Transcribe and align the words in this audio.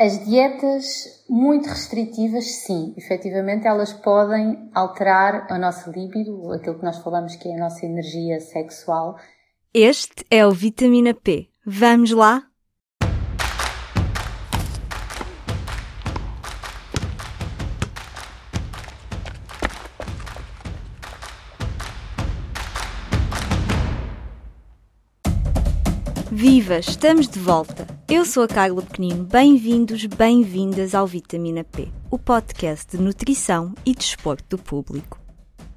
As 0.00 0.24
dietas 0.24 1.26
muito 1.28 1.68
restritivas, 1.68 2.46
sim, 2.64 2.94
efetivamente 2.96 3.66
elas 3.66 3.92
podem 3.92 4.70
alterar 4.74 5.46
a 5.50 5.58
nossa 5.58 5.90
libido, 5.90 6.50
aquilo 6.52 6.78
que 6.78 6.84
nós 6.86 6.96
falamos 7.00 7.36
que 7.36 7.50
é 7.50 7.54
a 7.54 7.58
nossa 7.58 7.84
energia 7.84 8.40
sexual. 8.40 9.18
Este 9.74 10.24
é 10.30 10.46
o 10.46 10.52
Vitamina 10.52 11.12
P. 11.12 11.50
Vamos 11.66 12.12
lá? 12.12 12.49
Viva, 26.32 26.78
estamos 26.78 27.26
de 27.26 27.40
volta. 27.40 27.88
Eu 28.08 28.24
sou 28.24 28.44
a 28.44 28.48
Carla 28.48 28.80
Pequenino. 28.82 29.24
Bem-vindos, 29.24 30.06
bem-vindas 30.06 30.94
ao 30.94 31.04
Vitamina 31.04 31.64
P, 31.64 31.88
o 32.08 32.16
podcast 32.16 32.96
de 32.96 33.02
nutrição 33.02 33.74
e 33.84 33.92
desporto 33.92 34.56
do 34.56 34.62
público. 34.62 35.20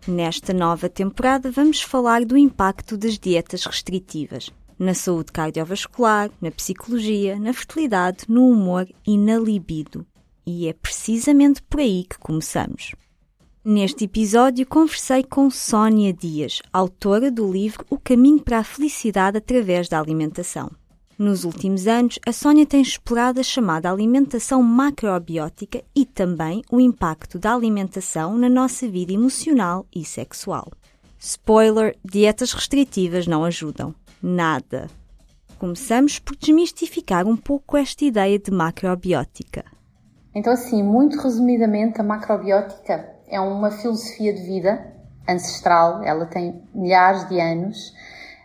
Nesta 0.07 0.53
nova 0.53 0.87
temporada 0.87 1.49
vamos 1.49 1.81
falar 1.81 2.23
do 2.23 2.37
impacto 2.37 2.95
das 2.95 3.17
dietas 3.17 3.65
restritivas 3.65 4.51
na 4.77 4.93
saúde 4.93 5.31
cardiovascular, 5.31 6.29
na 6.39 6.51
psicologia, 6.51 7.39
na 7.39 7.51
fertilidade, 7.51 8.25
no 8.27 8.47
humor 8.47 8.87
e 9.07 9.17
na 9.17 9.39
libido. 9.39 10.05
E 10.45 10.67
é 10.67 10.73
precisamente 10.73 11.63
por 11.63 11.79
aí 11.79 12.05
que 12.07 12.19
começamos. 12.19 12.91
Neste 13.65 14.03
episódio 14.03 14.67
conversei 14.67 15.23
com 15.23 15.49
Sónia 15.49 16.11
Dias, 16.11 16.61
autora 16.73 17.31
do 17.31 17.49
livro 17.49 17.85
O 17.89 17.97
Caminho 17.97 18.41
para 18.41 18.59
a 18.59 18.63
Felicidade 18.63 19.37
através 19.37 19.87
da 19.87 19.97
Alimentação. 19.97 20.69
Nos 21.17 21.45
últimos 21.45 21.87
anos, 21.87 22.19
a 22.27 22.33
Sónia 22.33 22.65
tem 22.65 22.81
explorado 22.81 23.39
a 23.39 23.43
chamada 23.43 23.89
alimentação 23.89 24.61
macrobiótica 24.61 25.81
e 25.95 26.05
também 26.05 26.61
o 26.69 26.77
impacto 26.77 27.39
da 27.39 27.53
alimentação 27.53 28.37
na 28.37 28.49
nossa 28.49 28.85
vida 28.85 29.13
emocional 29.13 29.85
e 29.95 30.03
sexual. 30.03 30.69
Spoiler: 31.17 31.95
dietas 32.03 32.51
restritivas 32.51 33.27
não 33.27 33.45
ajudam. 33.45 33.95
Nada. 34.21 34.89
Começamos 35.57 36.19
por 36.19 36.35
desmistificar 36.35 37.25
um 37.25 37.37
pouco 37.37 37.77
esta 37.77 38.03
ideia 38.03 38.37
de 38.37 38.51
macrobiótica. 38.51 39.63
Então, 40.35 40.51
assim, 40.51 40.83
muito 40.83 41.17
resumidamente, 41.17 42.01
a 42.01 42.03
macrobiótica 42.03 43.13
é 43.33 43.39
uma 43.39 43.71
filosofia 43.71 44.31
de 44.31 44.43
vida 44.43 44.93
ancestral, 45.27 46.03
ela 46.03 46.25
tem 46.25 46.61
milhares 46.73 47.27
de 47.27 47.39
anos 47.39 47.89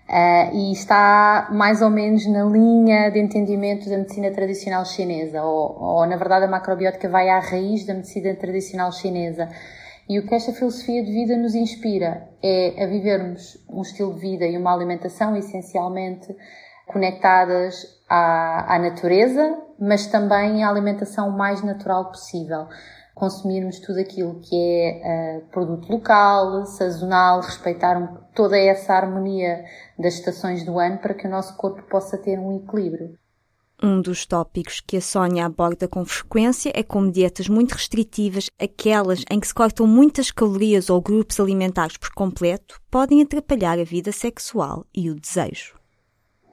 uh, 0.09 0.55
e 0.55 0.73
está 0.73 1.49
mais 1.53 1.83
ou 1.83 1.91
menos 1.91 2.27
na 2.27 2.45
linha 2.45 3.11
de 3.11 3.19
entendimento 3.19 3.89
da 3.91 3.99
medicina 3.99 4.31
tradicional 4.31 4.85
chinesa, 4.87 5.43
ou, 5.43 5.79
ou 5.79 6.07
na 6.07 6.17
verdade 6.17 6.47
a 6.47 6.49
macrobiótica 6.49 7.09
vai 7.09 7.29
à 7.29 7.39
raiz 7.39 7.85
da 7.85 7.95
medicina 7.95 8.35
tradicional 8.35 8.91
chinesa. 8.93 9.49
E 10.09 10.19
o 10.19 10.27
que 10.27 10.35
esta 10.35 10.53
filosofia 10.53 11.05
de 11.05 11.13
vida 11.13 11.37
nos 11.37 11.55
inspira 11.55 12.27
é 12.43 12.83
a 12.83 12.87
vivermos 12.87 13.63
um 13.69 13.83
estilo 13.83 14.15
de 14.15 14.21
vida 14.21 14.47
e 14.47 14.57
uma 14.57 14.73
alimentação 14.73 15.37
essencialmente 15.37 16.35
conectadas 16.87 17.87
à, 18.09 18.75
à 18.75 18.79
natureza, 18.79 19.59
mas 19.79 20.07
também 20.07 20.65
à 20.65 20.71
alimentação 20.71 21.31
mais 21.31 21.63
natural 21.63 22.07
possível 22.07 22.69
consumirmos 23.19 23.81
tudo 23.81 23.99
aquilo 23.99 24.41
que 24.41 24.55
é 24.57 25.43
uh, 25.43 25.51
produto 25.51 25.91
local, 25.91 26.65
sazonal, 26.67 27.41
respeitar 27.41 28.01
toda 28.35 28.57
essa 28.57 28.95
harmonia 28.95 29.65
das 29.99 30.15
estações 30.15 30.65
do 30.65 30.79
ano 30.79 30.99
para 30.99 31.15
que 31.15 31.27
o 31.27 31.31
nosso 31.31 31.57
corpo 31.57 31.83
possa 31.83 32.17
ter 32.17 32.39
um 32.39 32.57
equilíbrio. 32.57 33.19
Um 33.83 34.01
dos 34.01 34.27
tópicos 34.27 34.81
que 34.81 34.97
a 34.97 35.01
Sónia 35.01 35.47
aborda 35.47 35.87
com 35.87 36.05
frequência 36.05 36.73
é 36.75 36.83
como 36.83 37.13
dietas 37.13 37.49
muito 37.49 37.73
restritivas, 37.73 38.51
aquelas 38.59 39.25
em 39.31 39.39
que 39.39 39.47
se 39.47 39.55
cortam 39.55 39.87
muitas 39.87 40.33
calorias 40.33 40.91
ou 40.91 41.01
grupos 41.01 41.39
alimentares 41.39 41.97
por 41.97 42.13
completo, 42.13 42.81
podem 42.91 43.23
atrapalhar 43.23 43.79
a 43.79 43.85
vida 43.85 44.11
sexual 44.11 44.85
e 44.93 45.11
o 45.11 45.15
desejo. 45.15 45.78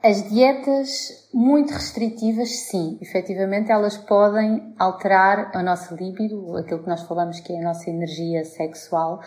As 0.02 0.28
dietas 0.30 1.28
muito 1.32 1.72
restritivas, 1.72 2.50
sim, 2.68 2.98
efetivamente 3.00 3.72
elas 3.72 3.96
podem 3.96 4.74
alterar 4.78 5.50
a 5.54 5.62
nossa 5.62 5.94
libido, 5.94 6.56
aquilo 6.56 6.82
que 6.82 6.88
nós 6.88 7.02
falamos 7.02 7.40
que 7.40 7.52
é 7.52 7.58
a 7.58 7.64
nossa 7.64 7.90
energia 7.90 8.44
sexual, 8.44 9.20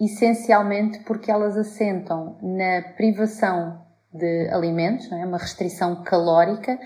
essencialmente 0.00 1.00
porque 1.00 1.30
elas 1.30 1.56
assentam 1.56 2.38
na 2.42 2.82
privação 2.96 3.82
de 4.12 4.48
alimentos, 4.48 5.10
é? 5.12 5.26
uma 5.26 5.38
restrição 5.38 6.02
calórica, 6.02 6.78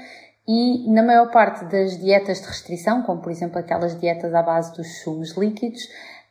e 0.46 0.90
na 0.90 1.02
maior 1.02 1.30
parte 1.30 1.66
das 1.66 1.98
dietas 1.98 2.40
de 2.40 2.46
restrição, 2.46 3.02
como 3.02 3.20
por 3.20 3.30
exemplo 3.30 3.58
aquelas 3.58 4.00
dietas 4.00 4.34
à 4.34 4.42
base 4.42 4.74
dos 4.74 5.02
sumos 5.02 5.36
líquidos, 5.36 5.82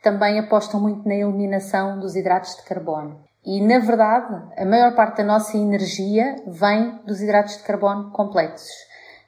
também 0.08 0.40
apostam 0.40 0.80
muito 0.80 1.06
na 1.06 1.16
eliminação 1.16 2.00
dos 2.00 2.16
hidratos 2.16 2.56
de 2.56 2.64
carbono. 2.64 3.20
E, 3.46 3.60
na 3.62 3.80
verdade, 3.80 4.42
a 4.58 4.64
maior 4.64 4.96
parte 4.96 5.18
da 5.18 5.24
nossa 5.26 5.58
energia 5.58 6.38
vem 6.48 7.02
dos 7.06 7.22
hidratos 7.22 7.58
de 7.58 7.64
carbono 7.64 8.10
complexos. 8.12 8.70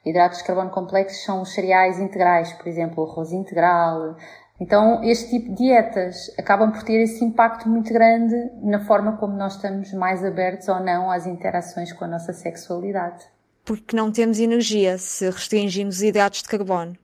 Hidratos 0.06 0.38
de 0.38 0.44
carbono 0.44 0.70
complexos 0.70 1.22
são 1.22 1.42
os 1.42 1.52
cereais 1.52 1.98
integrais, 1.98 2.50
por 2.54 2.66
exemplo, 2.66 3.04
o 3.04 3.10
arroz 3.10 3.30
integral. 3.30 4.16
Então, 4.58 5.04
este 5.04 5.30
tipo 5.30 5.50
de 5.50 5.56
dietas 5.56 6.30
acabam 6.38 6.72
por 6.72 6.82
ter 6.82 7.02
esse 7.02 7.22
impacto 7.22 7.68
muito 7.68 7.92
grande 7.92 8.34
na 8.62 8.80
forma 8.86 9.18
como 9.18 9.36
nós 9.36 9.56
estamos 9.56 9.92
mais 9.92 10.24
abertos 10.24 10.66
ou 10.68 10.80
não 10.80 11.10
às 11.10 11.26
interações 11.26 11.92
com 11.92 12.06
a 12.06 12.08
nossa 12.08 12.32
sexualidade. 12.32 13.22
Porque 13.66 13.94
não 13.94 14.10
temos 14.10 14.38
energia 14.38 14.96
se 14.96 15.28
restringimos 15.28 15.96
os 15.96 16.02
hidratos 16.02 16.42
de 16.42 16.48
carbono. 16.48 16.96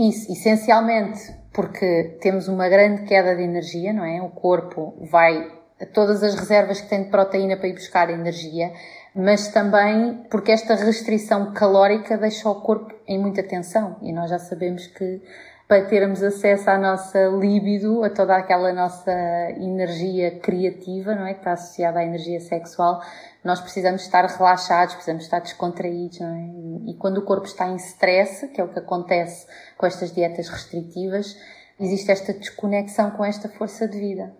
Isso, 0.00 0.32
essencialmente 0.32 1.20
porque 1.52 2.16
temos 2.22 2.48
uma 2.48 2.70
grande 2.70 3.02
queda 3.02 3.36
de 3.36 3.42
energia, 3.42 3.92
não 3.92 4.02
é? 4.02 4.22
O 4.22 4.30
corpo 4.30 4.94
vai 5.10 5.46
todas 5.92 6.22
as 6.22 6.34
reservas 6.34 6.80
que 6.80 6.88
tem 6.88 7.04
de 7.04 7.10
proteína 7.10 7.58
para 7.58 7.68
ir 7.68 7.74
buscar 7.74 8.08
energia, 8.08 8.72
mas 9.14 9.48
também 9.48 10.24
porque 10.30 10.52
esta 10.52 10.74
restrição 10.74 11.52
calórica 11.52 12.16
deixa 12.16 12.48
o 12.48 12.62
corpo 12.62 12.94
em 13.06 13.18
muita 13.18 13.42
tensão 13.42 13.98
e 14.00 14.10
nós 14.10 14.30
já 14.30 14.38
sabemos 14.38 14.86
que 14.86 15.20
para 15.70 15.84
termos 15.84 16.20
acesso 16.20 16.68
à 16.68 16.76
nossa 16.76 17.28
libido, 17.28 18.02
a 18.02 18.10
toda 18.10 18.34
aquela 18.34 18.72
nossa 18.72 19.12
energia 19.56 20.32
criativa, 20.40 21.14
não 21.14 21.24
é? 21.24 21.32
Que 21.32 21.38
está 21.38 21.52
associada 21.52 22.00
à 22.00 22.04
energia 22.04 22.40
sexual, 22.40 23.00
nós 23.44 23.60
precisamos 23.60 24.02
estar 24.02 24.26
relaxados, 24.26 24.94
precisamos 24.94 25.22
estar 25.22 25.38
descontraídos, 25.38 26.18
não 26.18 26.34
é? 26.34 26.90
E 26.90 26.94
quando 26.94 27.18
o 27.18 27.22
corpo 27.22 27.46
está 27.46 27.68
em 27.68 27.76
stress, 27.76 28.48
que 28.48 28.60
é 28.60 28.64
o 28.64 28.68
que 28.72 28.80
acontece 28.80 29.46
com 29.78 29.86
estas 29.86 30.12
dietas 30.12 30.48
restritivas, 30.48 31.36
existe 31.78 32.10
esta 32.10 32.32
desconexão 32.32 33.12
com 33.12 33.24
esta 33.24 33.48
força 33.48 33.86
de 33.86 33.96
vida. 33.96 34.34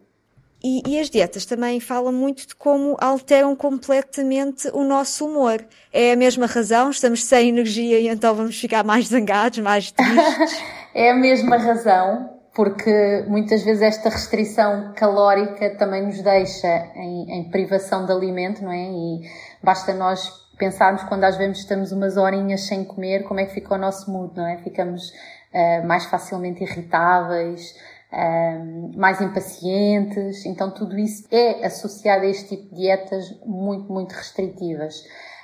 E, 0.60 0.82
e, 0.84 0.98
as 0.98 1.08
dietas 1.08 1.46
também 1.46 1.78
falam 1.78 2.12
muito 2.12 2.44
de 2.44 2.56
como 2.56 2.96
alteram 3.00 3.54
completamente 3.54 4.68
o 4.74 4.82
nosso 4.82 5.26
humor. 5.26 5.64
É 5.92 6.12
a 6.12 6.16
mesma 6.16 6.46
razão, 6.46 6.90
estamos 6.90 7.24
sem 7.24 7.50
energia 7.50 8.00
e 8.00 8.08
então 8.08 8.34
vamos 8.34 8.58
ficar 8.58 8.82
mais 8.82 9.06
zangados, 9.06 9.60
mais 9.60 9.92
tristes. 9.92 10.60
é 10.94 11.10
a 11.10 11.14
mesma 11.14 11.56
razão, 11.56 12.30
porque 12.54 13.24
muitas 13.28 13.62
vezes 13.62 13.82
esta 13.82 14.08
restrição 14.08 14.92
calórica 14.96 15.70
também 15.76 16.04
nos 16.06 16.20
deixa 16.20 16.90
em, 16.96 17.40
em 17.40 17.50
privação 17.50 18.04
de 18.04 18.12
alimento, 18.12 18.62
não 18.62 18.72
é? 18.72 18.90
E 18.90 19.20
basta 19.62 19.94
nós 19.94 20.28
pensarmos 20.58 21.02
quando 21.04 21.24
às 21.24 21.36
vezes 21.36 21.58
estamos 21.58 21.92
umas 21.92 22.16
horinhas 22.16 22.66
sem 22.66 22.84
comer, 22.84 23.22
como 23.24 23.40
é 23.40 23.46
que 23.46 23.54
fica 23.54 23.74
o 23.74 23.78
nosso 23.78 24.10
mood, 24.10 24.36
não 24.36 24.46
é? 24.46 24.58
Ficamos 24.58 25.10
uh, 25.10 25.86
mais 25.86 26.04
facilmente 26.04 26.62
irritáveis, 26.62 27.74
um, 28.12 28.92
mais 28.96 29.20
impacientes. 29.20 30.44
Então, 30.44 30.70
tudo 30.70 30.98
isso 30.98 31.26
é 31.30 31.64
associado 31.64 32.24
a 32.24 32.28
este 32.28 32.56
tipo 32.56 32.74
de 32.74 32.82
dietas 32.82 33.24
muito, 33.46 33.92
muito 33.92 34.12
restritivas. 34.12 35.02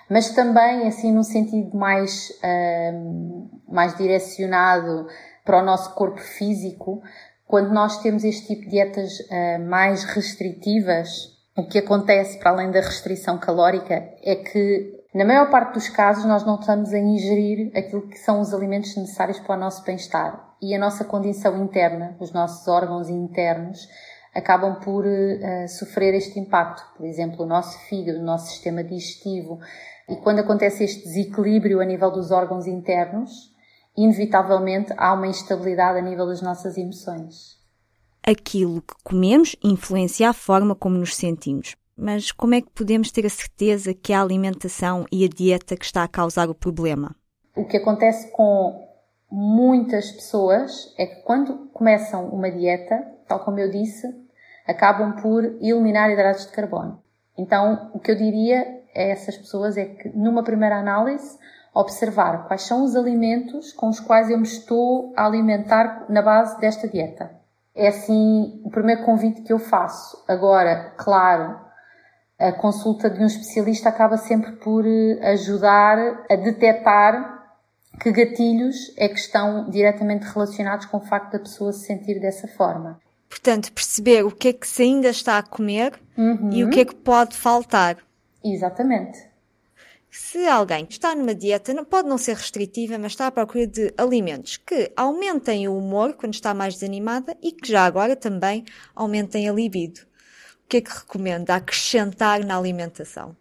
Mas 0.09 0.31
também, 0.31 0.87
assim, 0.87 1.13
num 1.13 1.23
sentido 1.23 1.77
mais, 1.77 2.33
um, 2.95 3.49
mais 3.69 3.97
direcionado 3.97 5.07
para 5.47 5.63
o 5.63 5.65
nosso 5.65 5.95
corpo 5.95 6.21
físico, 6.21 7.01
quando 7.47 7.73
nós 7.73 8.03
temos 8.03 8.25
este 8.25 8.49
tipo 8.49 8.65
de 8.65 8.71
dietas 8.71 9.21
uh, 9.21 9.65
mais 9.67 10.05
restritivas, 10.05 11.09
o 11.57 11.67
que 11.67 11.79
acontece 11.79 12.39
para 12.39 12.51
além 12.51 12.71
da 12.71 12.81
restrição 12.81 13.39
calórica 13.39 13.95
é 14.23 14.35
que 14.35 14.97
na 15.17 15.25
maior 15.25 15.49
parte 15.51 15.73
dos 15.73 15.89
casos, 15.89 16.27
nós 16.27 16.45
não 16.45 16.61
estamos 16.61 16.93
a 16.93 16.99
ingerir 16.99 17.73
aquilo 17.75 18.07
que 18.07 18.19
são 18.19 18.39
os 18.39 18.53
alimentos 18.53 18.95
necessários 18.95 19.41
para 19.41 19.57
o 19.57 19.59
nosso 19.59 19.83
bem-estar. 19.83 20.55
E 20.61 20.75
a 20.75 20.79
nossa 20.79 21.07
condição 21.07 21.57
interna, 21.65 22.15
os 22.21 22.33
nossos 22.33 22.69
órgãos 22.69 23.09
internos, 23.09 23.89
acabam 24.35 24.79
por 24.79 25.07
uh, 25.07 25.69
sofrer 25.69 26.13
este 26.13 26.39
impacto. 26.39 26.85
Por 26.99 27.07
exemplo, 27.07 27.47
o 27.47 27.49
nosso 27.49 27.79
fígado, 27.89 28.19
o 28.19 28.23
nosso 28.23 28.51
sistema 28.51 28.85
digestivo. 28.85 29.59
E 30.07 30.17
quando 30.17 30.41
acontece 30.41 30.85
este 30.85 31.05
desequilíbrio 31.05 31.81
a 31.81 31.87
nível 31.87 32.11
dos 32.11 32.31
órgãos 32.31 32.67
internos, 32.67 33.56
inevitavelmente 33.97 34.93
há 34.97 35.13
uma 35.13 35.27
instabilidade 35.27 35.99
a 35.99 36.03
nível 36.03 36.27
das 36.27 36.43
nossas 36.43 36.77
emoções. 36.77 37.57
Aquilo 38.27 38.83
que 38.83 38.95
comemos 39.05 39.57
influencia 39.63 40.31
a 40.31 40.33
forma 40.33 40.75
como 40.75 40.99
nos 40.99 41.15
sentimos. 41.15 41.77
Mas 41.97 42.31
como 42.31 42.55
é 42.55 42.61
que 42.61 42.71
podemos 42.71 43.11
ter 43.11 43.25
a 43.25 43.31
certeza 43.31 43.95
que 43.95 44.13
é 44.13 44.17
a 44.17 44.21
alimentação 44.21 45.07
e 45.11 45.25
a 45.25 45.29
dieta 45.29 45.77
que 45.77 45.85
está 45.85 46.03
a 46.03 46.09
causar 46.09 46.51
o 46.51 46.55
problema? 46.55 47.17
O 47.55 47.65
que 47.65 47.79
acontece 47.79 48.31
com 48.33 48.87
muitas 49.31 50.13
pessoas 50.13 50.95
é 50.99 51.07
que 51.07 51.23
quando 51.23 51.69
começam 51.73 52.29
uma 52.29 52.51
dieta, 52.51 53.03
tal 53.27 53.41
como 53.41 53.59
eu 53.59 53.71
disse, 53.71 54.07
acabam 54.67 55.17
por 55.23 55.45
eliminar 55.45 56.11
hidratos 56.11 56.47
de 56.47 56.53
carbono. 56.53 57.01
Então, 57.39 57.91
o 57.95 57.99
que 57.99 58.11
eu 58.11 58.17
diria 58.17 58.83
a 58.95 59.01
essas 59.01 59.37
pessoas 59.37 59.77
é 59.77 59.87
que, 59.87 60.09
numa 60.11 60.43
primeira 60.43 60.79
análise, 60.79 61.39
observar 61.77 62.47
quais 62.47 62.63
são 62.63 62.83
os 62.83 62.97
alimentos 62.97 63.71
com 63.71 63.89
os 63.91 64.01
quais 64.01 64.31
eu 64.31 64.39
me 64.39 64.47
estou 64.47 65.13
a 65.15 65.27
alimentar 65.27 66.07
na 66.09 66.23
base 66.23 66.59
desta 66.59 66.89
dieta. 66.89 67.31
É 67.75 67.89
assim 67.89 68.63
o 68.65 68.71
primeiro 68.71 69.05
convite 69.05 69.43
que 69.43 69.53
eu 69.53 69.59
faço. 69.59 70.25
Agora, 70.27 70.95
claro, 70.97 71.61
a 72.39 72.51
consulta 72.53 73.11
de 73.11 73.23
um 73.23 73.27
especialista 73.27 73.91
acaba 73.91 74.17
sempre 74.17 74.53
por 74.53 74.87
eh, 74.87 75.19
ajudar 75.33 76.25
a 76.31 76.37
detectar 76.37 77.45
que 78.01 78.11
gatilhos 78.11 78.95
é 78.97 79.09
que 79.09 79.19
estão 79.19 79.69
diretamente 79.69 80.25
relacionados 80.25 80.87
com 80.87 80.97
o 80.97 81.05
facto 81.05 81.33
da 81.33 81.39
pessoa 81.39 81.73
se 81.73 81.87
sentir 81.87 82.19
dessa 82.21 82.49
forma. 82.49 82.99
Portanto, 83.29 83.71
perceber 83.73 84.25
o 84.25 84.31
que 84.31 84.49
é 84.49 84.53
que 84.55 84.67
se 84.67 84.83
ainda 84.83 85.09
está 85.09 85.39
a 85.39 85.43
comer 85.43 85.93
uhum. 86.17 86.51
e 86.53 86.65
o 86.65 86.71
que 86.71 86.81
é 86.81 86.85
que 86.87 86.95
pode 86.95 87.37
faltar. 87.37 87.99
Exatamente. 88.43 89.36
Se 90.11 90.47
alguém 90.47 90.87
está 90.89 91.15
numa 91.15 91.35
dieta, 91.35 91.75
não, 91.75 91.85
pode 91.85 92.09
não 92.09 92.17
ser 92.17 92.37
restritiva, 92.37 92.99
mas 92.99 93.13
está 93.13 93.27
à 93.27 93.31
procura 93.31 93.67
de 93.67 93.93
alimentos 93.97 94.57
que 94.57 94.93
aumentem 94.97 95.69
o 95.69 95.77
humor 95.77 96.15
quando 96.15 96.35
está 96.35 96.55
mais 96.55 96.75
desanimada 96.75 97.37
e 97.43 97.53
que 97.53 97.71
já 97.71 97.85
agora 97.85 98.17
também 98.17 98.65
aumentem 98.95 99.49
a 99.49 99.53
libido. 99.53 100.01
O 100.65 100.69
que 100.69 100.79
é 100.79 100.81
que 100.81 100.91
recomenda 100.91 101.55
acrescentar 101.55 102.45
na 102.45 102.57
alimentação? 102.57 103.37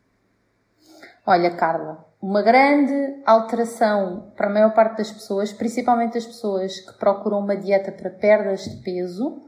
Olha, 1.25 1.55
Carla, 1.55 2.05
uma 2.21 2.41
grande 2.41 3.21
alteração 3.25 4.31
para 4.35 4.47
a 4.47 4.53
maior 4.53 4.73
parte 4.73 4.97
das 4.97 5.11
pessoas, 5.11 5.51
principalmente 5.51 6.17
as 6.17 6.25
pessoas 6.25 6.79
que 6.79 6.93
procuram 6.99 7.39
uma 7.39 7.55
dieta 7.55 7.91
para 7.91 8.09
perdas 8.09 8.63
de 8.63 8.77
peso, 8.83 9.41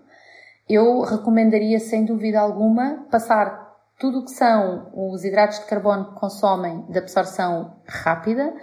eu 0.68 1.02
recomendaria 1.02 1.80
sem 1.80 2.04
dúvida 2.04 2.40
alguma 2.40 3.06
passar 3.10 3.67
tudo 4.00 4.20
o 4.20 4.26
que 4.26 4.32
são 4.32 4.92
os 4.94 5.24
hidratos 5.24 5.60
de 5.60 5.66
carbono 5.66 6.06
que 6.06 6.20
consomem 6.20 6.86
de 6.90 7.00
absorção 7.00 7.78
rápida, 7.88 8.54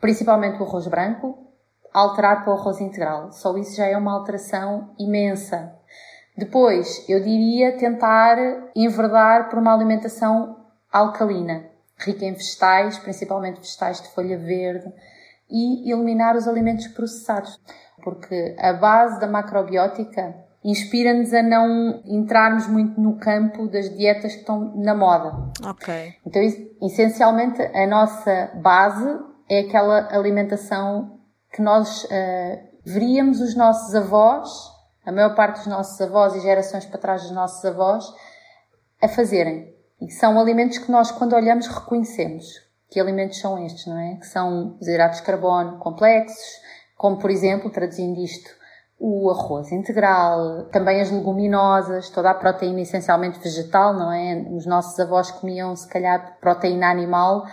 principalmente 0.00 0.60
o 0.60 0.64
arroz 0.64 0.86
branco, 0.86 1.48
alterar 1.92 2.44
para 2.44 2.54
o 2.54 2.56
arroz 2.56 2.80
integral. 2.80 3.32
Só 3.32 3.56
isso 3.56 3.76
já 3.76 3.86
é 3.86 3.96
uma 3.96 4.12
alteração 4.12 4.94
imensa. 4.98 5.74
Depois, 6.36 7.04
eu 7.08 7.20
diria 7.20 7.76
tentar 7.76 8.36
enverdar 8.76 9.48
por 9.48 9.58
uma 9.58 9.74
alimentação 9.74 10.56
alcalina, 10.92 11.68
rica 11.96 12.24
em 12.24 12.32
vegetais, 12.32 12.98
principalmente 12.98 13.58
vegetais 13.58 14.00
de 14.00 14.08
folha 14.10 14.38
verde, 14.38 14.92
e 15.50 15.90
eliminar 15.90 16.36
os 16.36 16.46
alimentos 16.46 16.86
processados, 16.88 17.58
porque 18.04 18.54
a 18.58 18.72
base 18.74 19.18
da 19.18 19.26
macrobiótica 19.26 20.46
inspira-nos 20.70 21.32
a 21.32 21.42
não 21.42 22.02
entrarmos 22.04 22.66
muito 22.66 23.00
no 23.00 23.18
campo 23.18 23.66
das 23.68 23.88
dietas 23.96 24.34
que 24.34 24.40
estão 24.40 24.76
na 24.76 24.94
moda. 24.94 25.32
Ok. 25.64 26.14
Então, 26.26 26.42
essencialmente, 26.82 27.62
a 27.62 27.86
nossa 27.86 28.50
base 28.56 29.18
é 29.48 29.60
aquela 29.60 30.14
alimentação 30.14 31.18
que 31.50 31.62
nós 31.62 32.04
uh, 32.04 32.08
veríamos 32.84 33.40
os 33.40 33.56
nossos 33.56 33.94
avós, 33.94 34.50
a 35.06 35.10
maior 35.10 35.34
parte 35.34 35.56
dos 35.56 35.66
nossos 35.68 35.98
avós 36.02 36.34
e 36.34 36.40
gerações 36.40 36.84
para 36.84 36.98
trás 36.98 37.22
dos 37.22 37.30
nossos 37.30 37.64
avós, 37.64 38.04
a 39.00 39.08
fazerem. 39.08 39.74
E 40.02 40.10
são 40.10 40.38
alimentos 40.38 40.76
que 40.76 40.92
nós, 40.92 41.10
quando 41.10 41.34
olhamos, 41.34 41.66
reconhecemos. 41.66 42.44
Que 42.90 43.00
alimentos 43.00 43.40
são 43.40 43.64
estes, 43.64 43.86
não 43.86 43.98
é? 43.98 44.16
Que 44.16 44.26
são 44.26 44.76
os 44.78 44.86
hidratos 44.86 45.18
de 45.18 45.24
carbono 45.24 45.78
complexos, 45.78 46.60
como, 46.94 47.16
por 47.18 47.30
exemplo, 47.30 47.70
traduzindo 47.70 48.20
isto, 48.20 48.50
o 48.98 49.30
arroz 49.30 49.70
integral, 49.70 50.64
também 50.72 51.00
as 51.00 51.10
leguminosas, 51.10 52.10
toda 52.10 52.30
a 52.30 52.34
proteína 52.34 52.80
essencialmente 52.80 53.38
vegetal, 53.38 53.94
não 53.94 54.12
é? 54.12 54.44
Os 54.50 54.66
nossos 54.66 54.98
avós 54.98 55.30
comiam, 55.30 55.74
se 55.76 55.88
calhar, 55.88 56.36
proteína 56.40 56.90
animal 56.90 57.44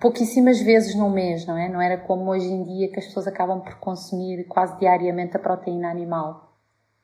pouquíssimas 0.00 0.60
vezes 0.60 0.94
no 0.94 1.10
mês, 1.10 1.44
não 1.46 1.56
é? 1.56 1.68
Não 1.68 1.80
era 1.80 1.98
como 1.98 2.30
hoje 2.30 2.46
em 2.46 2.64
dia 2.64 2.90
que 2.90 3.00
as 3.00 3.06
pessoas 3.06 3.26
acabam 3.26 3.60
por 3.60 3.74
consumir 3.80 4.44
quase 4.44 4.78
diariamente 4.78 5.36
a 5.36 5.40
proteína 5.40 5.90
animal. 5.90 6.52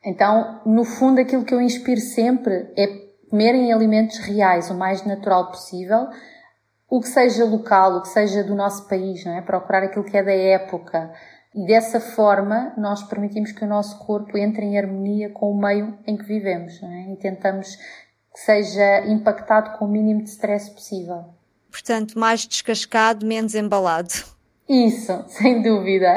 Então, 0.05 0.61
no 0.65 0.85
fundo, 0.85 1.21
aquilo 1.21 1.45
que 1.45 1.55
eu 1.55 1.61
inspiro 1.61 2.01
sempre 2.01 2.73
é 2.77 2.87
comerem 3.29 3.73
alimentos 3.73 4.19
reais, 4.19 4.71
o 4.71 4.75
mais 4.75 5.05
natural 5.05 5.49
possível, 5.49 6.07
o 6.89 7.01
que 7.01 7.09
seja 7.09 7.45
local, 7.45 7.97
o 7.97 8.03
que 8.03 8.09
seja 8.09 8.45
do 8.45 8.55
nosso 8.55 8.87
país, 8.87 9.25
não 9.25 9.33
é? 9.37 9.43
Procurar 9.43 9.83
aquilo 9.83 10.05
que 10.05 10.17
é 10.17 10.23
da 10.23 10.33
época, 10.33 11.13
dessa 11.55 12.01
forma, 12.01 12.73
nós 12.77 13.03
permitimos 13.05 13.53
que 13.53 13.65
o 13.65 13.69
nosso 13.69 13.99
corpo 14.01 14.37
entre 14.37 14.65
em 14.65 14.77
harmonia 14.77 15.31
com 15.31 15.53
o 15.53 15.59
meio 15.59 15.97
em 16.07 16.17
que 16.17 16.25
vivemos 16.25 16.83
é? 16.83 17.13
e 17.13 17.17
tentamos 17.17 17.77
que 17.77 18.41
seja 18.41 19.07
impactado 19.07 19.79
com 19.79 19.85
o 19.85 19.89
mínimo 19.89 20.25
de 20.25 20.31
stress 20.31 20.69
possível. 20.69 21.25
Portanto, 21.71 22.19
mais 22.19 22.47
descascado, 22.47 23.25
menos 23.25 23.55
embalado. 23.55 24.13
Isso, 24.69 25.13
sem 25.29 25.63
dúvida. 25.63 26.15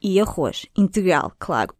e 0.00 0.18
arroz 0.18 0.66
integral, 0.76 1.32
claro. 1.38 1.74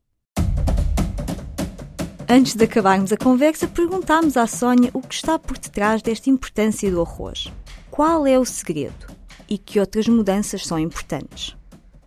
Antes 2.28 2.54
de 2.54 2.64
acabarmos 2.64 3.12
a 3.12 3.16
conversa, 3.16 3.66
perguntámos 3.66 4.36
à 4.36 4.46
Sónia 4.46 4.90
o 4.94 5.00
que 5.00 5.14
está 5.14 5.38
por 5.38 5.58
detrás 5.58 6.00
desta 6.02 6.30
importância 6.30 6.90
do 6.90 7.00
arroz. 7.00 7.52
Qual 7.90 8.26
é 8.26 8.38
o 8.38 8.44
segredo? 8.44 9.06
E 9.48 9.58
que 9.58 9.78
outras 9.78 10.08
mudanças 10.08 10.66
são 10.66 10.78
importantes? 10.78 11.54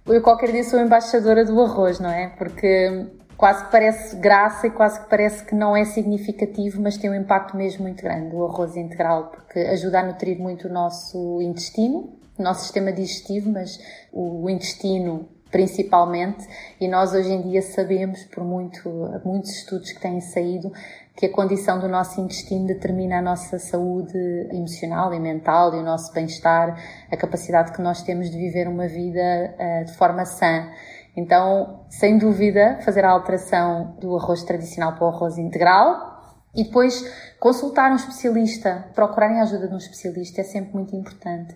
Eu 0.08 0.22
qualquer 0.22 0.52
dia 0.52 0.64
sou 0.64 0.80
embaixadora 0.80 1.44
do 1.44 1.60
arroz, 1.60 2.00
não 2.00 2.12
é? 2.12 2.28
Porque 2.38 3.08
quase 3.36 3.66
que 3.66 3.72
parece 3.72 4.16
graça 4.18 4.68
e 4.68 4.70
quase 4.70 5.02
que 5.02 5.10
parece 5.10 5.44
que 5.44 5.56
não 5.56 5.76
é 5.76 5.84
significativo, 5.84 6.80
mas 6.82 6.96
tem 6.96 7.10
um 7.10 7.16
impacto 7.16 7.58
mesmo 7.58 7.84
muito 7.84 8.04
grande, 8.04 8.36
o 8.36 8.46
arroz 8.46 8.76
integral, 8.78 9.32
porque 9.32 9.60
ajuda 9.60 10.02
a 10.02 10.06
nutrir 10.06 10.40
muito 10.40 10.68
o 10.68 10.72
nosso 10.72 11.42
intestino, 11.42 12.18
o 12.38 12.44
nosso 12.44 12.62
sistema 12.62 12.92
digestivo, 12.92 13.52
mas 13.52 13.80
o 14.14 14.48
intestino 14.50 15.28
principalmente, 15.56 16.46
e 16.82 16.86
nós 16.86 17.14
hoje 17.14 17.32
em 17.32 17.42
dia 17.42 17.62
sabemos, 17.62 18.26
por 18.26 18.44
muito, 18.44 18.90
muitos 19.24 19.52
estudos 19.52 19.90
que 19.94 20.02
têm 20.02 20.20
saído, 20.20 20.70
que 21.16 21.28
a 21.28 21.32
condição 21.32 21.80
do 21.80 21.88
nosso 21.88 22.20
intestino 22.20 22.68
determina 22.68 23.20
a 23.20 23.22
nossa 23.22 23.58
saúde 23.58 24.18
emocional 24.52 25.14
e 25.14 25.20
mental 25.20 25.74
e 25.74 25.78
o 25.78 25.82
nosso 25.82 26.12
bem-estar, 26.12 26.78
a 27.10 27.16
capacidade 27.16 27.72
que 27.72 27.82
nós 27.82 28.04
temos 28.04 28.30
de 28.30 28.38
viver 28.38 28.68
uma 28.68 28.86
vida 28.86 29.56
uh, 29.58 29.86
de 29.86 29.94
forma 29.94 30.26
sã. 30.26 30.70
Então, 31.16 31.86
sem 31.88 32.18
dúvida, 32.18 32.80
fazer 32.84 33.06
a 33.06 33.12
alteração 33.12 33.96
do 34.02 34.18
arroz 34.18 34.44
tradicional 34.44 34.96
para 34.96 35.06
o 35.06 35.08
arroz 35.08 35.38
integral 35.38 36.15
e 36.56 36.64
depois 36.64 37.04
consultar 37.40 37.92
um 37.92 37.96
especialista, 37.96 38.88
procurarem 38.96 39.40
a 39.40 39.44
ajuda 39.44 39.68
de 39.68 39.74
um 39.74 39.78
especialista 39.78 40.42
é 40.42 40.44
sempre 40.44 40.74
muito 40.74 40.96
importante. 40.96 41.56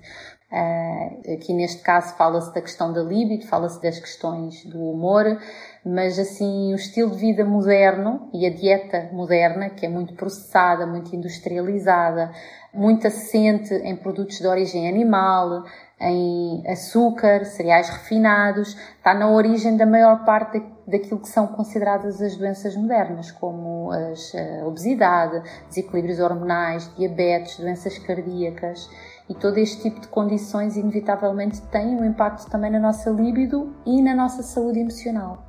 Uh, 0.52 1.34
aqui 1.36 1.54
neste 1.54 1.84
caso 1.84 2.16
fala-se 2.16 2.52
da 2.56 2.60
questão 2.60 2.92
da 2.92 3.04
libido, 3.04 3.46
fala-se 3.46 3.80
das 3.84 4.00
questões 4.00 4.66
do 4.66 4.80
humor, 4.80 5.40
mas 5.86 6.18
assim 6.18 6.74
o 6.74 6.76
estilo 6.76 7.12
de 7.12 7.18
vida 7.18 7.46
moderno 7.46 8.28
e 8.34 8.48
a 8.48 8.50
dieta 8.50 9.10
moderna, 9.14 9.70
que 9.70 9.86
é 9.86 9.90
muito 9.90 10.16
processada, 10.16 10.88
muito 10.88 11.16
industrializada, 11.16 12.32
muito 12.74 13.06
assente 13.06 13.76
em 13.76 13.96
produtos 13.96 14.40
de 14.40 14.48
origem 14.48 14.90
animal, 14.90 15.66
em 16.02 16.64
açúcar, 16.68 17.46
cereais 17.46 17.88
refinados, 17.90 18.76
está 18.98 19.14
na 19.14 19.30
origem 19.30 19.78
da 19.78 19.86
maior 19.86 20.26
parte 20.26 20.60
daquilo 20.90 21.20
que 21.20 21.30
são 21.30 21.48
consideradas 21.48 22.22
as 22.22 22.36
doenças 22.36 22.76
modernas, 22.76 23.32
como 23.32 23.92
a 23.92 24.66
obesidade, 24.66 25.42
desequilíbrios 25.68 26.20
hormonais, 26.20 26.92
diabetes, 26.98 27.58
doenças 27.58 27.98
cardíacas. 28.00 28.90
E 29.30 29.36
todo 29.36 29.58
este 29.58 29.84
tipo 29.84 30.00
de 30.00 30.08
condições, 30.08 30.76
inevitavelmente, 30.76 31.62
têm 31.64 31.96
um 31.96 32.04
impacto 32.04 32.50
também 32.50 32.72
na 32.72 32.80
nossa 32.80 33.12
libido 33.12 33.72
e 33.86 34.02
na 34.02 34.16
nossa 34.16 34.42
saúde 34.42 34.80
emocional. 34.80 35.46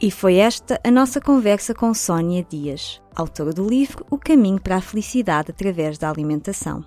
E 0.00 0.10
foi 0.10 0.36
esta 0.36 0.80
a 0.82 0.90
nossa 0.90 1.20
conversa 1.20 1.72
com 1.72 1.94
Sónia 1.94 2.42
Dias, 2.42 3.00
autora 3.14 3.52
do 3.52 3.68
livro 3.68 4.04
O 4.10 4.18
Caminho 4.18 4.60
para 4.60 4.76
a 4.76 4.80
Felicidade 4.80 5.52
através 5.52 5.96
da 5.96 6.10
Alimentação. 6.10 6.84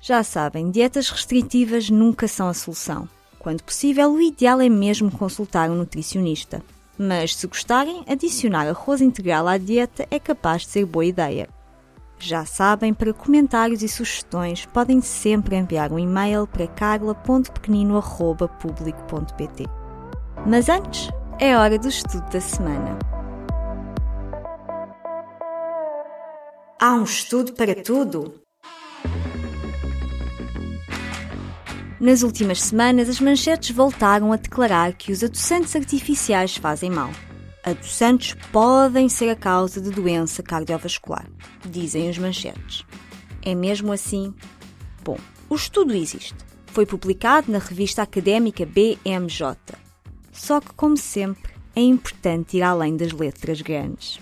Já 0.00 0.22
sabem, 0.22 0.70
dietas 0.70 1.10
restritivas 1.10 1.90
nunca 1.90 2.28
são 2.28 2.46
a 2.46 2.54
solução. 2.54 3.08
Quando 3.40 3.62
possível, 3.62 4.12
o 4.12 4.20
ideal 4.20 4.60
é 4.60 4.68
mesmo 4.68 5.10
consultar 5.10 5.70
um 5.70 5.74
nutricionista. 5.74 6.62
Mas 6.98 7.34
se 7.34 7.46
gostarem, 7.46 8.04
adicionar 8.08 8.68
arroz 8.68 9.00
integral 9.00 9.48
à 9.48 9.56
dieta 9.58 10.06
é 10.10 10.18
capaz 10.18 10.62
de 10.62 10.68
ser 10.68 10.86
boa 10.86 11.04
ideia. 11.04 11.48
Já 12.18 12.44
sabem, 12.46 12.94
para 12.94 13.12
comentários 13.12 13.82
e 13.82 13.88
sugestões 13.88 14.64
podem 14.66 15.00
sempre 15.00 15.56
enviar 15.56 15.92
um 15.92 15.98
e-mail 15.98 16.46
para 16.46 16.68
carla.pequenino.publico.pt. 16.68 19.64
Mas 20.46 20.68
antes, 20.68 21.10
é 21.38 21.56
hora 21.56 21.78
do 21.78 21.88
estudo 21.88 22.28
da 22.30 22.40
semana. 22.40 22.98
Há 26.80 26.94
um 26.94 27.04
estudo 27.04 27.52
para 27.54 27.74
tudo? 27.82 28.43
Nas 32.00 32.22
últimas 32.22 32.60
semanas, 32.60 33.08
as 33.08 33.20
manchetes 33.20 33.74
voltaram 33.74 34.32
a 34.32 34.36
declarar 34.36 34.92
que 34.94 35.12
os 35.12 35.22
adoçantes 35.22 35.76
artificiais 35.76 36.56
fazem 36.56 36.90
mal. 36.90 37.10
Adoçantes 37.62 38.34
podem 38.50 39.08
ser 39.08 39.30
a 39.30 39.36
causa 39.36 39.80
de 39.80 39.90
doença 39.90 40.42
cardiovascular, 40.42 41.26
dizem 41.64 42.10
os 42.10 42.18
manchetes. 42.18 42.84
É 43.42 43.54
mesmo 43.54 43.92
assim? 43.92 44.34
Bom, 45.04 45.18
o 45.48 45.54
estudo 45.54 45.94
existe. 45.94 46.34
Foi 46.66 46.84
publicado 46.84 47.52
na 47.52 47.58
revista 47.58 48.02
académica 48.02 48.66
BMJ. 48.66 49.56
Só 50.32 50.60
que, 50.60 50.74
como 50.74 50.96
sempre, 50.96 51.52
é 51.76 51.80
importante 51.80 52.56
ir 52.56 52.62
além 52.62 52.96
das 52.96 53.12
letras 53.12 53.60
grandes. 53.60 54.18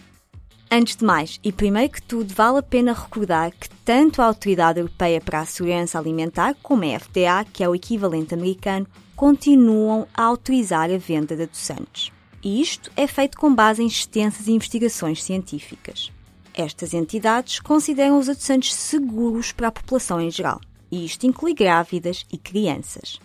Antes 0.74 0.96
de 0.96 1.04
mais, 1.04 1.38
e 1.44 1.52
primeiro 1.52 1.92
que 1.92 2.00
tudo, 2.00 2.32
vale 2.32 2.56
a 2.56 2.62
pena 2.62 2.94
recordar 2.94 3.50
que 3.50 3.68
tanto 3.84 4.22
a 4.22 4.24
Autoridade 4.24 4.80
Europeia 4.80 5.20
para 5.20 5.40
a 5.40 5.44
Segurança 5.44 5.98
Alimentar 5.98 6.56
como 6.62 6.82
a 6.82 6.98
FDA, 6.98 7.44
que 7.52 7.62
é 7.62 7.68
o 7.68 7.74
equivalente 7.74 8.32
americano, 8.32 8.86
continuam 9.14 10.06
a 10.14 10.22
autorizar 10.22 10.90
a 10.90 10.96
venda 10.96 11.36
de 11.36 11.42
adoçantes. 11.42 12.10
E 12.42 12.62
isto 12.62 12.90
é 12.96 13.06
feito 13.06 13.36
com 13.36 13.54
base 13.54 13.82
em 13.82 13.86
extensas 13.86 14.48
investigações 14.48 15.22
científicas. 15.22 16.10
Estas 16.54 16.94
entidades 16.94 17.60
consideram 17.60 18.18
os 18.18 18.30
adoçantes 18.30 18.72
seguros 18.72 19.52
para 19.52 19.68
a 19.68 19.72
população 19.72 20.22
em 20.22 20.30
geral, 20.30 20.58
e 20.90 21.04
isto 21.04 21.26
inclui 21.26 21.52
grávidas 21.52 22.24
e 22.32 22.38
crianças. 22.38 23.20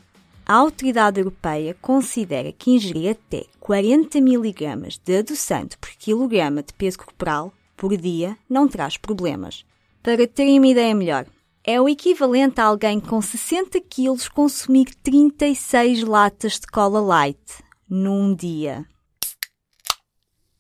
A 0.45 0.53
autoridade 0.53 1.21
europeia 1.21 1.77
considera 1.81 2.51
que 2.51 2.71
ingerir 2.71 3.11
até 3.11 3.45
40 3.67 4.19
mg 4.19 4.97
de 5.03 5.17
adoçante 5.17 5.77
por 5.77 5.89
quilograma 5.89 6.63
de 6.63 6.73
peso 6.73 6.99
corporal 6.99 7.51
por 7.75 7.97
dia 7.97 8.37
não 8.49 8.65
traz 8.65 8.95
problemas. 8.95 9.65
Para 10.01 10.25
terem 10.25 10.57
uma 10.57 10.67
ideia 10.67 10.95
melhor, 10.95 11.25
é 11.65 11.81
o 11.81 11.89
equivalente 11.89 12.61
a 12.61 12.63
alguém 12.63 12.97
com 12.97 13.21
60 13.21 13.81
quilos 13.81 14.29
consumir 14.29 14.95
36 15.03 16.03
latas 16.03 16.53
de 16.61 16.67
cola 16.67 17.01
light 17.01 17.61
num 17.89 18.33
dia. 18.33 18.85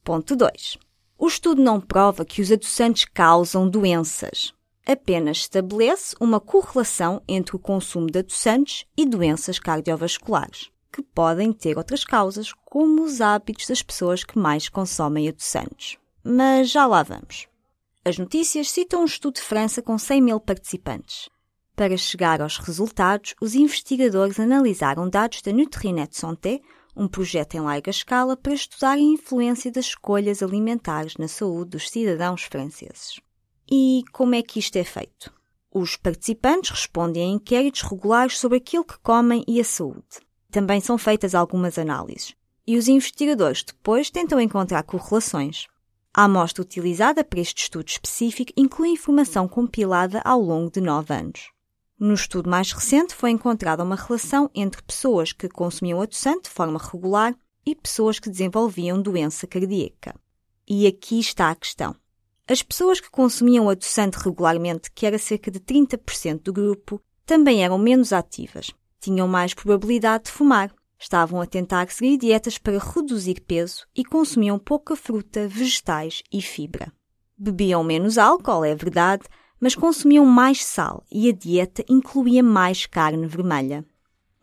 Ponto 0.03 0.35
2. 0.35 0.77
O 1.17 1.27
estudo 1.27 1.61
não 1.61 1.79
prova 1.79 2.25
que 2.25 2.41
os 2.41 2.51
adoçantes 2.51 3.05
causam 3.05 3.69
doenças 3.69 4.53
apenas 4.85 5.39
estabelece 5.39 6.15
uma 6.19 6.39
correlação 6.39 7.21
entre 7.27 7.55
o 7.57 7.59
consumo 7.59 8.07
de 8.07 8.19
adoçantes 8.19 8.85
e 8.95 9.05
doenças 9.05 9.59
cardiovasculares, 9.59 10.71
que 10.97 11.03
podem 11.03 11.53
ter 11.53 11.77
outras 11.77 12.03
causas, 12.03 12.51
como 12.65 13.03
os 13.03 13.21
hábitos 13.21 13.67
das 13.67 13.83
pessoas 13.83 14.23
que 14.23 14.39
mais 14.39 14.67
consomem 14.67 15.29
adoçantes. 15.29 15.95
Mas 16.23 16.71
já 16.71 16.87
lá 16.87 17.03
vamos. 17.03 17.47
As 18.03 18.17
notícias 18.17 18.71
citam 18.71 19.03
um 19.03 19.05
estudo 19.05 19.35
de 19.35 19.41
França 19.41 19.79
com 19.79 19.95
100 19.95 20.21
mil 20.21 20.39
participantes. 20.39 21.29
Para 21.75 21.95
chegar 21.97 22.41
aos 22.41 22.57
resultados, 22.57 23.35
os 23.39 23.53
investigadores 23.53 24.39
analisaram 24.39 25.07
dados 25.07 25.43
da 25.43 25.53
Nutrinet 25.53 26.17
Santé, 26.17 26.61
um 26.95 27.07
projeto 27.07 27.53
em 27.53 27.59
larga 27.59 27.91
escala 27.91 28.35
para 28.35 28.55
estudar 28.55 28.93
a 28.93 28.99
influência 28.99 29.71
das 29.71 29.85
escolhas 29.85 30.41
alimentares 30.41 31.15
na 31.17 31.27
saúde 31.27 31.71
dos 31.71 31.91
cidadãos 31.91 32.41
franceses. 32.41 33.19
E 33.69 34.03
como 34.11 34.33
é 34.33 34.41
que 34.41 34.57
isto 34.57 34.77
é 34.77 34.83
feito? 34.83 35.31
Os 35.71 35.95
participantes 35.95 36.71
respondem 36.71 37.23
a 37.23 37.35
inquéritos 37.35 37.83
regulares 37.83 38.39
sobre 38.39 38.57
aquilo 38.57 38.83
que 38.83 38.97
comem 38.97 39.43
e 39.47 39.61
a 39.61 39.63
saúde. 39.63 40.25
Também 40.51 40.79
são 40.79 40.97
feitas 40.97 41.35
algumas 41.35 41.77
análises. 41.77 42.35
E 42.65 42.77
os 42.77 42.87
investigadores 42.87 43.63
depois 43.63 44.09
tentam 44.09 44.39
encontrar 44.39 44.83
correlações. 44.83 45.67
A 46.13 46.23
amostra 46.23 46.61
utilizada 46.61 47.23
para 47.23 47.39
este 47.39 47.63
estudo 47.63 47.87
específico 47.87 48.51
inclui 48.57 48.89
informação 48.89 49.47
compilada 49.47 50.21
ao 50.25 50.41
longo 50.41 50.71
de 50.71 50.81
nove 50.81 51.13
anos. 51.13 51.49
No 51.99 52.13
estudo 52.13 52.49
mais 52.49 52.71
recente 52.71 53.13
foi 53.13 53.31
encontrada 53.31 53.83
uma 53.83 53.95
relação 53.95 54.49
entre 54.53 54.83
pessoas 54.83 55.33
que 55.33 55.49
consumiam 55.49 56.01
adoçante 56.01 56.43
de 56.43 56.49
forma 56.49 56.79
regular 56.79 57.35
e 57.65 57.75
pessoas 57.75 58.19
que 58.19 58.29
desenvolviam 58.29 59.01
doença 59.01 59.47
cardíaca. 59.47 60.15
E 60.67 60.85
aqui 60.85 61.19
está 61.19 61.49
a 61.49 61.55
questão. 61.55 61.95
As 62.47 62.61
pessoas 62.61 62.99
que 62.99 63.09
consumiam 63.09 63.69
adoçante 63.69 64.17
regularmente, 64.17 64.91
que 64.91 65.05
era 65.05 65.17
cerca 65.17 65.51
de 65.51 65.59
30% 65.59 66.43
do 66.43 66.53
grupo, 66.53 67.01
também 67.25 67.63
eram 67.63 67.77
menos 67.77 68.13
ativas, 68.13 68.71
tinham 68.99 69.27
mais 69.27 69.53
probabilidade 69.53 70.25
de 70.25 70.31
fumar, 70.31 70.71
estavam 70.99 71.39
a 71.41 71.45
tentar 71.45 71.89
seguir 71.89 72.17
dietas 72.17 72.57
para 72.57 72.79
reduzir 72.79 73.41
peso 73.41 73.85
e 73.95 74.03
consumiam 74.03 74.57
pouca 74.57 74.95
fruta, 74.95 75.47
vegetais 75.47 76.23
e 76.31 76.41
fibra. 76.41 76.91
Bebiam 77.37 77.83
menos 77.83 78.17
álcool, 78.17 78.65
é 78.65 78.75
verdade, 78.75 79.23
mas 79.59 79.75
consumiam 79.75 80.25
mais 80.25 80.63
sal 80.63 81.03
e 81.11 81.29
a 81.29 81.31
dieta 81.31 81.83
incluía 81.87 82.41
mais 82.41 82.85
carne 82.85 83.27
vermelha. 83.27 83.85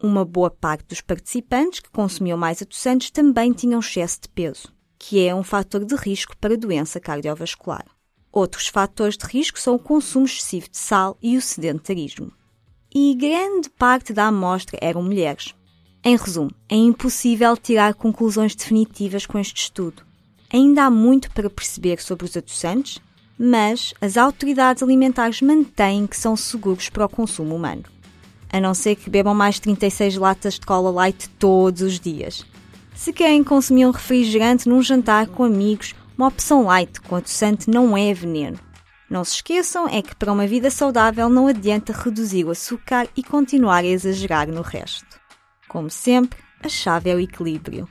Uma 0.00 0.24
boa 0.24 0.50
parte 0.50 0.86
dos 0.86 1.00
participantes 1.00 1.80
que 1.80 1.90
consumiam 1.90 2.36
mais 2.36 2.60
adoçantes 2.60 3.10
também 3.10 3.52
tinham 3.52 3.80
excesso 3.80 4.20
de 4.22 4.28
peso, 4.28 4.72
que 4.98 5.26
é 5.26 5.34
um 5.34 5.42
fator 5.42 5.84
de 5.84 5.94
risco 5.94 6.36
para 6.36 6.56
doença 6.56 7.00
cardiovascular. 7.00 7.84
Outros 8.30 8.66
fatores 8.68 9.16
de 9.16 9.26
risco 9.26 9.58
são 9.58 9.76
o 9.76 9.78
consumo 9.78 10.26
excessivo 10.26 10.68
de 10.68 10.76
sal 10.76 11.16
e 11.22 11.36
o 11.36 11.42
sedentarismo. 11.42 12.32
E 12.96 13.12
grande 13.16 13.68
parte 13.70 14.12
da 14.12 14.26
amostra 14.26 14.78
eram 14.80 15.02
mulheres. 15.02 15.52
Em 16.04 16.16
resumo, 16.16 16.52
é 16.68 16.76
impossível 16.76 17.56
tirar 17.56 17.92
conclusões 17.94 18.54
definitivas 18.54 19.26
com 19.26 19.36
este 19.36 19.62
estudo. 19.62 20.04
Ainda 20.52 20.84
há 20.84 20.90
muito 20.90 21.28
para 21.32 21.50
perceber 21.50 22.00
sobre 22.00 22.24
os 22.24 22.36
adoçantes, 22.36 23.00
mas 23.36 23.92
as 24.00 24.16
autoridades 24.16 24.80
alimentares 24.80 25.42
mantêm 25.42 26.06
que 26.06 26.16
são 26.16 26.36
seguros 26.36 26.88
para 26.88 27.06
o 27.06 27.08
consumo 27.08 27.56
humano. 27.56 27.82
A 28.52 28.60
não 28.60 28.74
ser 28.74 28.94
que 28.94 29.10
bebam 29.10 29.34
mais 29.34 29.56
de 29.56 29.62
36 29.62 30.16
latas 30.16 30.54
de 30.54 30.60
cola 30.60 30.92
light 30.92 31.28
todos 31.30 31.82
os 31.82 31.98
dias. 31.98 32.46
Se 32.94 33.12
querem 33.12 33.42
consumir 33.42 33.86
um 33.86 33.90
refrigerante 33.90 34.68
num 34.68 34.80
jantar 34.80 35.26
com 35.26 35.42
amigos 35.42 35.96
uma 36.16 36.28
opção 36.28 36.62
light 36.62 37.00
com 37.00 37.16
adoçante 37.16 37.68
não 37.68 37.96
é 37.96 38.14
veneno. 38.14 38.56
Não 39.08 39.24
se 39.24 39.34
esqueçam 39.34 39.86
é 39.86 40.00
que 40.00 40.14
para 40.14 40.32
uma 40.32 40.46
vida 40.46 40.70
saudável 40.70 41.28
não 41.28 41.46
adianta 41.46 41.92
reduzir 41.92 42.44
o 42.44 42.50
açúcar 42.50 43.06
e 43.16 43.22
continuar 43.22 43.84
a 43.84 43.86
exagerar 43.86 44.48
no 44.48 44.62
resto. 44.62 45.20
Como 45.68 45.90
sempre, 45.90 46.38
a 46.62 46.68
chave 46.68 47.10
é 47.10 47.14
o 47.14 47.20
equilíbrio. 47.20 47.86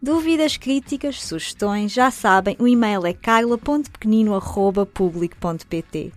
Dúvidas, 0.00 0.56
críticas, 0.56 1.20
sugestões, 1.22 1.92
já 1.92 2.10
sabem, 2.10 2.56
o 2.58 2.68
e-mail 2.68 3.04
é 3.04 3.12
carla.pequenino.public.pt. 3.12 6.12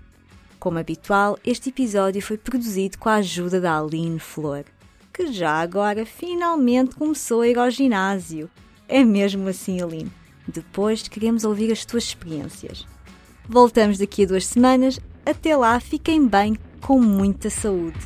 Como 0.60 0.78
habitual, 0.78 1.40
este 1.44 1.70
episódio 1.70 2.22
foi 2.22 2.38
produzido 2.38 3.00
com 3.00 3.10
a 3.10 3.16
ajuda 3.16 3.60
da 3.60 3.80
Aline 3.80 4.20
Flor, 4.20 4.64
que 5.12 5.34
já 5.34 5.60
agora 5.60 6.06
finalmente 6.06 6.96
começou 6.96 7.42
a 7.42 7.48
ir 7.48 7.58
ao 7.58 7.72
ginásio. 7.72 8.48
É 8.88 9.04
mesmo 9.04 9.50
assim, 9.50 9.82
Aline? 9.82 10.12
Depois 10.48 11.08
queremos 11.08 11.44
ouvir 11.44 11.72
as 11.72 11.84
tuas 11.84 12.04
experiências. 12.04 12.86
Voltamos 13.52 13.98
daqui 13.98 14.24
a 14.24 14.28
duas 14.28 14.46
semanas. 14.46 14.98
Até 15.26 15.58
lá, 15.58 15.78
fiquem 15.78 16.26
bem, 16.26 16.56
com 16.80 17.02
muita 17.02 17.50
saúde. 17.50 18.00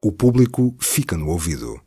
O 0.00 0.12
público 0.12 0.76
fica 0.78 1.16
no 1.16 1.26
ouvido. 1.26 1.80